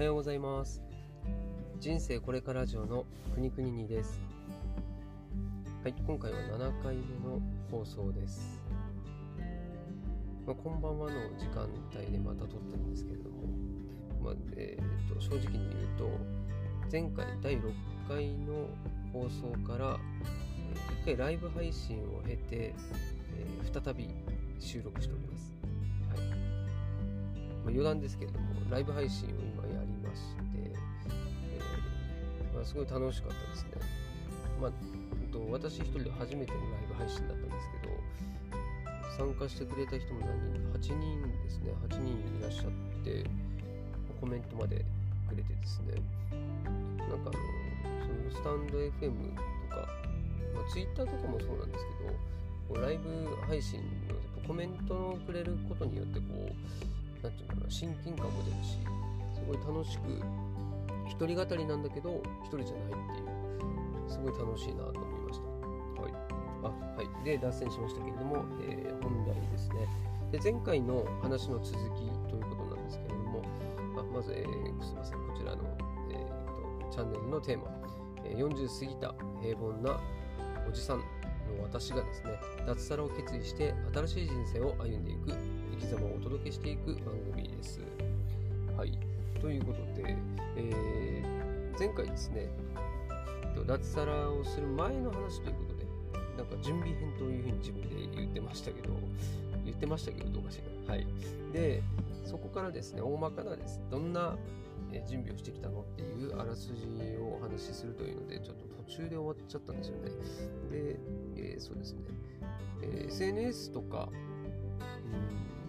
[0.00, 0.80] はようございます。
[1.78, 3.04] 人生これからラジオの
[3.34, 4.18] くにくににです。
[5.82, 7.38] はい今回は7回目の
[7.70, 8.62] 放送です、
[10.46, 13.42] まあ、こんばんはの時間帯でまた撮ってるんですけれども、
[14.24, 16.08] まあえー、と正直に言うと
[16.90, 17.72] 前回第6
[18.08, 18.70] 回の
[19.12, 19.98] 放送から
[21.02, 24.08] 1回ライブ配信を経て、えー再び
[24.58, 25.54] 収録しております。
[26.08, 26.28] はい。
[26.28, 29.49] まあ、余談ですけれども、ライブ配信を
[30.10, 33.70] まして、えーまあ、すごい楽しかったですね。
[34.60, 37.94] まあ、うんと私一人で初めてのライブ配信だったんですけど、
[39.16, 42.70] 参加してくれた人も何人か、8人ですね、8人いらっしゃっ
[43.04, 43.24] て、
[44.20, 44.84] コメントまで
[45.28, 46.02] くれてですね、
[46.98, 47.40] なんかあの、
[48.02, 49.88] そのスタンド FM とか、
[50.54, 52.10] まあ、Twitter とかもそうなんですけど、
[52.70, 54.14] こうライブ配信の
[54.46, 58.78] コメントをくれることによってこうなんていうのかな親近感も出るし
[59.50, 60.22] ごい楽しく
[61.08, 66.02] 一人語りなんだけど一人じゃないっていうすごい楽しいなと思いました。
[66.02, 66.12] はい。
[66.62, 67.24] あはい。
[67.24, 69.88] で脱線しましたけれども、えー本題ですね。
[70.30, 73.42] で前回の話の続きということなんですけれども
[73.98, 75.18] あまず、えーすいません。
[75.18, 75.62] こちらの、
[76.10, 77.64] えーとチャンネルのテーマ、
[78.24, 80.00] え40過ぎた平凡な
[80.68, 81.04] おじさんの
[81.62, 85.32] 私がですね脱サラを決意して新しい人生を歩んでいく
[85.80, 87.80] 生き様をお届けしていく番組です。
[89.40, 90.16] ということで、
[90.56, 91.40] えー
[91.80, 92.50] 前回ですね
[93.66, 95.86] 脱サラをする前の話ということで
[96.36, 98.90] なんか準備編というふうに自分で言ってましたけど
[99.64, 100.92] 言ってましたけどどうかしら。
[100.94, 101.06] はい。
[101.54, 101.82] で
[102.26, 103.80] そこからですね大まかなです。
[103.90, 104.36] どんな
[105.08, 110.10] 準備をしてきたのっていうあらすじをお話しするというのでちょっと途中で終わっちゃったんですよね。
[110.70, 111.00] で、
[111.36, 112.00] えーそうですね、
[112.82, 115.59] えー SNS とかうん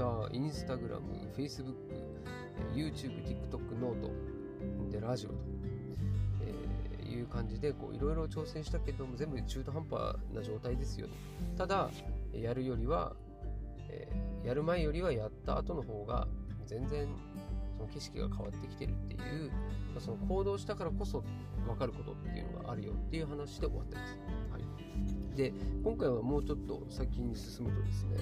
[0.00, 1.00] Twitter、Instagram、
[1.36, 1.74] Facebook、
[2.74, 4.10] YouTube、TikTok、ノート
[4.90, 5.34] でラジオと、
[6.40, 11.08] えーいう感じでこういろいろ挑戦したけども全部中途半端な状態ですよ
[11.56, 11.90] とただ
[12.32, 13.14] やるよりは、
[13.90, 16.26] えーやる前よりはやった後の方が
[16.64, 17.06] 全然
[17.76, 19.50] その景色が変わってきてるっていう、
[19.92, 21.22] まあその行動したからこそ
[21.66, 24.18] 分かることっていうのがあるよっていう話で終わってます。
[24.50, 24.62] はい、
[25.36, 25.52] で
[25.84, 28.16] 今回はもうちょっと先に進むとですね、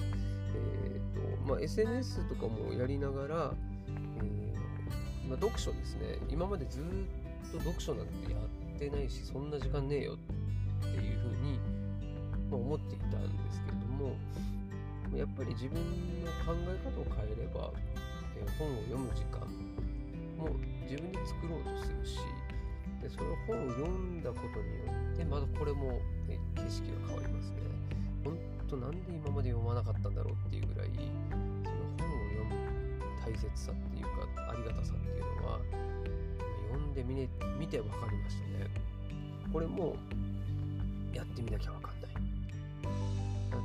[0.55, 3.53] えーとまあ、SNS とかもやりながら、
[3.87, 6.17] えーまあ、読書ですね。
[6.29, 6.83] 今までずっ
[7.51, 10.17] と読書なんてやってないしそんな時間ねえよっ
[10.81, 11.59] ていうふうに、
[12.49, 14.15] ま、思っていたんですけれども
[15.17, 15.81] やっぱり自分
[16.23, 18.09] の考え方を変えれば、えー
[18.57, 19.41] 本を読む時間
[20.37, 20.55] も
[20.89, 22.17] 自分で作ろうとするし
[23.01, 27.57] でその本を読んだことによってまたこれも、ね、景色が変わりますね。
[28.23, 28.37] 本
[28.69, 31.41] 当なんで今まで読まなかったんだろうっていうぐらいその
[31.97, 32.53] 本を読む
[33.25, 35.59] 大切さっていうかありがたさっていうのは
[36.69, 38.69] 読んでみ,、ね、見て分かりましたね。
[39.51, 39.95] これも
[41.11, 42.11] やってみなきゃ分かんない。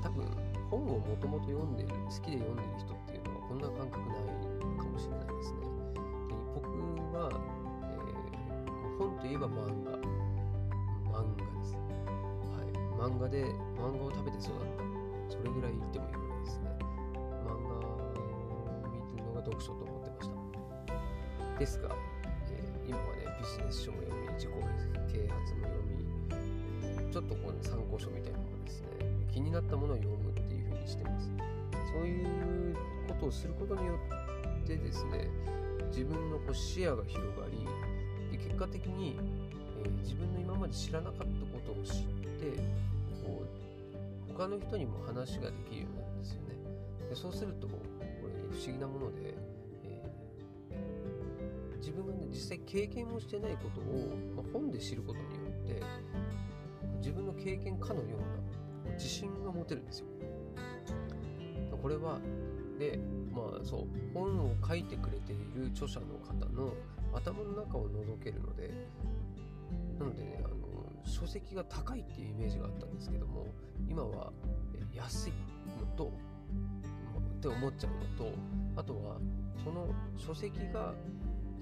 [0.03, 0.25] 多分
[0.71, 1.95] 本をもともと読んでる好
[2.25, 5.61] きで読んでる人っていうのはこんな感覚ないかもしれないですね。
[5.61, 6.65] で僕
[7.13, 8.35] は、えー
[8.99, 10.24] 本といえば漫画。
[13.05, 13.45] 漫画で
[13.77, 14.51] 漫画を食べて育っ
[15.29, 16.73] たそれぐらい言ってもいいぐらいですね。
[17.45, 18.01] 漫画を
[18.89, 20.31] 見るのが読書と思ってまし
[21.53, 21.59] た。
[21.61, 21.91] ですが、
[22.49, 24.51] えー今はねビジネス書も読み自己
[25.13, 28.89] 啓発も読みちょっとこう、ね参考書みたいなものですね
[29.33, 31.31] 気になったものを読むっていうふうにしてます
[31.93, 32.75] そういう
[33.09, 33.99] ことをすることによ
[34.65, 35.29] ってですね
[35.89, 39.45] 自分のこう視野が広がりで結果的に、えー
[40.01, 42.03] 自分の今まで知らなかったことを知っ
[42.41, 42.61] て
[44.37, 46.57] 他の人にも話ができるようになるんですよね
[47.09, 47.79] でそうするとこ
[48.27, 49.35] れ不思議なもので、
[49.85, 50.15] えー
[51.85, 55.83] 自分がね実際経験もしてないことを、まあ、本で知ることによって
[56.97, 60.07] 自分の経験かのような自信が持てるんですよ。
[61.83, 62.19] これは
[62.79, 62.99] で
[63.31, 66.73] まあそう本を書いてくれている著者の方の
[67.13, 68.89] 頭の中を覗けるので
[71.25, 73.47] 書籍が高いっていうイメージがあったんですけども
[73.89, 74.31] 今は
[74.93, 75.33] 安い
[75.81, 76.13] のと
[77.39, 78.37] って思っちゃうのと
[78.77, 79.17] あとは
[79.63, 80.93] その書籍が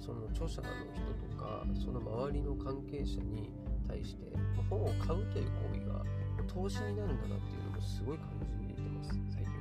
[0.00, 3.52] その著者の人とかその周りの関係者に
[3.86, 4.32] 対して
[4.68, 6.04] 本を買うという行為が
[6.52, 9.58] 投資になるんだなっていうのもすごい感じてます最近は。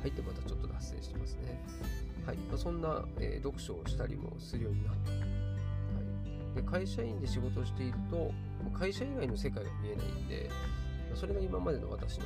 [0.00, 1.60] はいでまたちょっと脱線してますね。
[2.24, 5.45] はいまあ、そんな、えー読書をしたりもするようになった。
[6.56, 8.32] で会社員で仕事をしていると
[8.76, 10.50] 会社以外の世界が見えないんで
[11.14, 12.24] それが今までの私の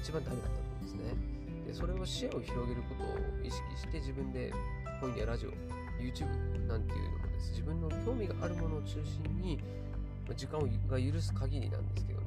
[0.00, 1.36] 一番ダメだったと思うんですね。
[1.66, 4.52] でそれを視野を広げることを意識して自分で
[5.00, 5.50] 本やラジオ、
[6.00, 6.26] YouTube
[6.66, 9.58] なんていうのもです、自分の興味があるものを中心に、
[10.36, 12.26] 時間が許す限りなんですけどね、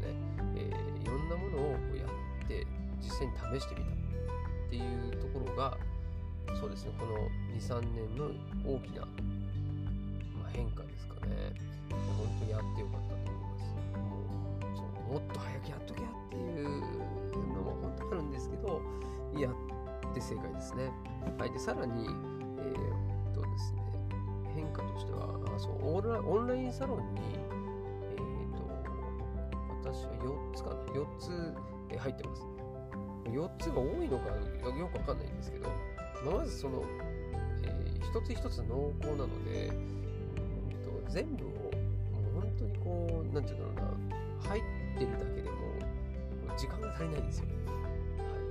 [0.55, 2.05] えー、いろんなものをや
[2.45, 2.65] って
[3.01, 3.95] 実際に試してみたっ
[4.69, 5.77] ていうところが
[6.59, 8.31] そうですねこの23年の
[8.65, 9.07] 大きな、
[15.75, 18.81] っと早くやっとけやっていうのも本当あるんですけど
[19.37, 20.91] やって正解ですね。
[21.37, 23.81] はいでさらにえー、っとですね
[24.55, 28.17] 変化としてはあそうオンラインサロンにええ
[29.83, 31.55] と私は4つかな4つ
[31.97, 32.45] 入ってます。
[33.31, 34.29] 4つが多いのか
[34.77, 35.69] よくわかんないんですけど、
[36.25, 36.83] まあ、まずその、
[37.63, 41.55] えー、一つ一つ濃厚なので、うんと、全部をも
[42.37, 44.63] う本当にこうなんていうんだろうな入っ
[44.97, 45.58] てるだけでも
[46.59, 47.45] 時間が足りないんですよ、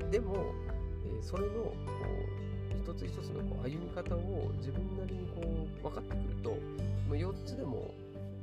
[0.02, 0.54] はい、でも、
[1.04, 1.74] えー、それのこ
[2.74, 6.56] う一つ一つのこう歩み方を自分なりにこう分かってくるとも
[7.10, 7.92] う4つでも、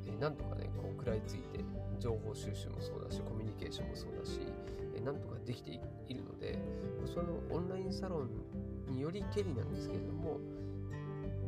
[0.06, 1.66] えー、なんとかねこう食らいついて
[2.00, 4.40] 情報収集もそうだしコミュニケーションもそうだし、
[4.96, 6.60] えなんとかできているので
[7.06, 8.28] そのオンラインサロ
[8.90, 10.38] ンによりけりなんですけれども、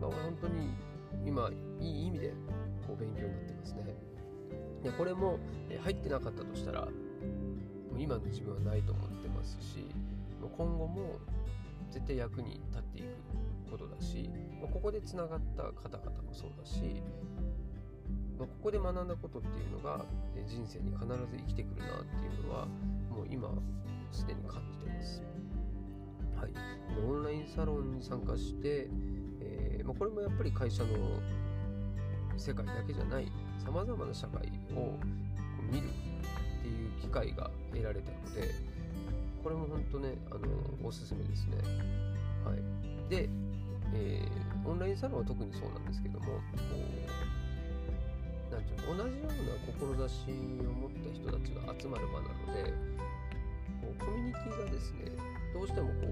[0.01, 0.71] まあ、本当に
[1.25, 2.33] 今いい意味で
[2.87, 3.95] こう勉強になってますね。
[4.83, 5.37] でこれも
[5.83, 6.87] 入ってなかったとしたら
[7.97, 9.85] 今の自分はないと思ってますし
[10.41, 11.19] 今後も
[11.91, 14.29] 絶対役に立っていくことだし
[14.61, 17.01] ここでつながった方々もそうだし、
[18.37, 20.03] ここで学んだことっていうのが、
[20.47, 22.65] 人生に必ず生きてくるなっていうのは
[23.09, 23.49] もう今
[24.11, 25.23] すでに感じてます。
[26.35, 26.53] はい、
[27.07, 28.89] オンラインサロンに参加して、
[29.41, 30.89] えー、まあ、これもやっぱり会社の
[32.37, 34.93] 世界だけじゃないさまざまな社会を
[37.07, 38.51] 機会が得られたので
[39.43, 41.57] これも本当ねあのおすすめですね。
[42.43, 43.29] はい、で、
[43.93, 46.25] えー、オンラインサロンは特にそうなんですけども
[48.51, 52.73] なんていうの同じような志を持った人たちが集まる場なので
[53.81, 55.11] こうコミュニティがですね
[55.53, 56.07] どうしてもこう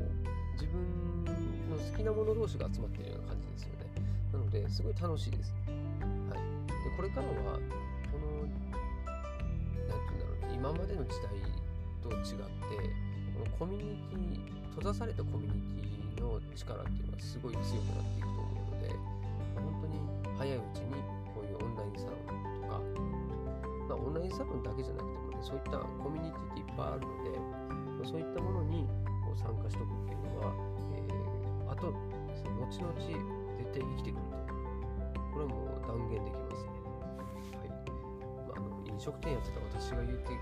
[0.54, 3.86] 自分の好きなもの同士が集まっているような感じですよね。
[4.32, 7.60] なのですごい楽しいです、はい、でこれからは
[10.56, 11.36] 今までの時代
[12.02, 12.88] と違って
[13.36, 15.60] このコミュニティ閉ざされたコミュニ
[16.16, 18.90] ティの力っていうのはすごい強くなっていくと思うので
[19.60, 20.00] 本当に
[20.40, 20.96] 早いうちに
[21.36, 22.80] こういうオンラインサロンとか
[23.86, 27.38] まあ、オンラインサロンだけじゃなくてもね、そういったコミュニティっていっぱいあるので、
[28.00, 28.88] まあ、そういったものに
[29.28, 30.56] こう参加しとくっていうのは、
[30.96, 33.14] えー、あと、後々絶
[33.70, 34.46] 対生きてくると。
[35.36, 36.35] これはもう断言でき
[39.06, 40.34] 食店やってた私が言って、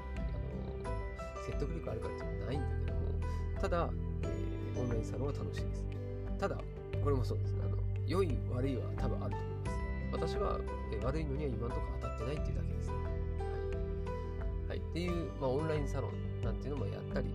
[0.88, 3.90] あの説得力あるかってないんだけども、ただ、
[4.24, 5.86] えー、オンラインサロンは楽しいです。
[6.40, 6.56] ただ、
[7.04, 7.62] これもそうですね。
[7.66, 7.78] あの
[8.08, 10.36] 良い悪いは多分あると思います。
[10.36, 10.60] 私は、
[10.94, 12.96] えー、悪いのには今のところ当たってないっていうだけですね。
[14.70, 17.28] はい、っていう、まあ、オンラインサロンなんていうのもやったり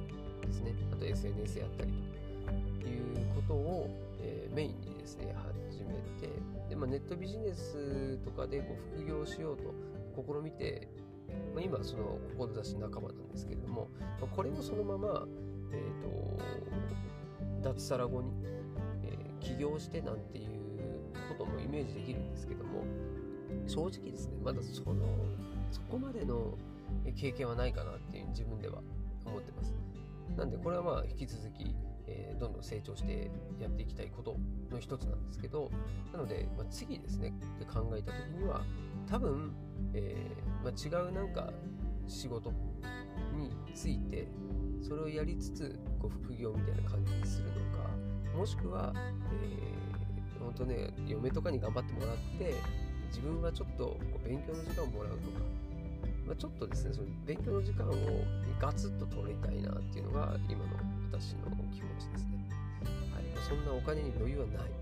[0.46, 1.92] ですね、あと SNS やったり
[2.80, 3.04] という
[3.36, 3.90] ことを、
[4.22, 5.36] えー、メインにですね、
[5.68, 5.92] 始め
[6.26, 6.32] て、
[6.70, 9.74] でまあ、ネットビジネスとかでこう副業しようと
[10.16, 10.88] 試みて、
[11.54, 15.26] まあ、今その志仲間なんですけれども、まあ、これをそのまま、
[15.72, 18.32] えーと、脱サラ後に、
[19.04, 20.48] えー、起業してなんていう
[21.28, 22.84] こともイメージできるんですけども
[23.66, 25.04] 正直ですねまだその
[25.70, 26.56] そこまでの
[27.16, 28.80] 経験はないかなっていう自分では
[29.26, 29.74] 思ってます。
[30.36, 31.74] なんでこれはまあ引き続き、
[32.08, 34.36] えー、どんどん成長してやっていきたいこと
[34.70, 35.70] の一つなんですけど、
[36.12, 38.62] なので、まあ、次ですねって考えた時には
[39.08, 39.52] 多分、
[39.92, 41.52] えー、まあ、違うなんか
[42.06, 42.50] 仕事
[43.36, 44.28] について
[44.80, 47.90] それをやりつつこう副業みたいな感じにするのか
[48.36, 52.54] もしくは、えー、本当ね嫁とかに頑張ってもらって
[53.08, 55.40] 自分はちょっとこう勉強の時間をもらうとか
[56.28, 57.94] まあ、ちょっとですね、その勉強の時間を
[58.60, 60.76] ガツッと取りたいなっていうのが今の
[61.10, 62.44] 私の気持ちですね。
[63.14, 64.78] はい、そんなお金に余裕はない。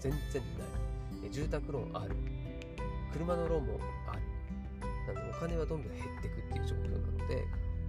[0.00, 0.42] 全然
[1.22, 1.30] ない。
[1.30, 2.16] 住宅ローンある。
[3.12, 4.22] 車のローンもある。
[5.14, 7.46] なのでお金はどんどん減っていくっていう状況なので、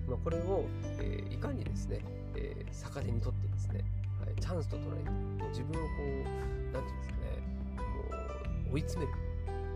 [0.07, 0.65] まあ、これを、
[0.99, 3.83] えー、いかにですね、えー、逆手にとってですね、
[4.23, 7.41] はい、チャンスと捉えて、もう自分をこう、なんていうんですかね、
[8.67, 9.17] もう追い詰める。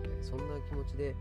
[0.05, 1.15] え、そんな気持ちで、え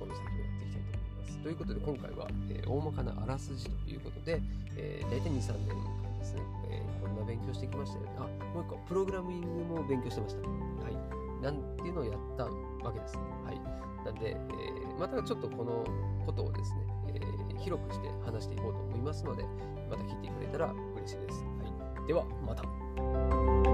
[0.00, 0.92] この先もやっていきたいと思い。
[0.92, 0.95] ます
[1.42, 4.40] ということで今回は、えー、大まかなあらすじということで、
[4.76, 8.10] えー、大体2、3年間ですね、えー、こんな勉強してきましたよね。
[8.18, 8.20] あ、
[8.54, 10.40] もう一個、プログラミングも勉強してました。
[10.40, 11.42] はい。
[11.42, 12.44] なんていうのをやった
[12.84, 13.16] わけです。
[13.16, 14.04] はい。
[14.04, 15.84] なんで、えー、またちょっとこの
[16.24, 16.80] ことをですね、
[17.14, 19.44] えー、広くして話していこうと思いますので、
[19.90, 21.44] また聞いてくれたら嬉しいです。
[21.62, 22.06] はい。
[22.08, 23.65] では、また。